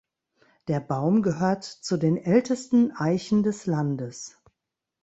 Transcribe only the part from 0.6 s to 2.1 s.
Der Baum gehört zu